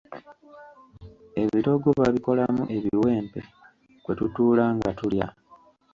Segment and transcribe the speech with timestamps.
[1.43, 3.41] Ebitoogo babikolamu ebiwempe
[4.03, 5.27] kwe tutuula nga tulya.